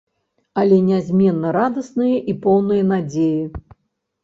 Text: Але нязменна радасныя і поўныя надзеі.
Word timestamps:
Але 0.61 0.79
нязменна 0.85 1.51
радасныя 1.59 2.17
і 2.35 2.37
поўныя 2.47 2.91
надзеі. 2.95 3.41